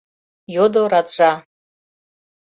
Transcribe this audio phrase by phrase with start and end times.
[0.55, 1.31] —йодо раджа.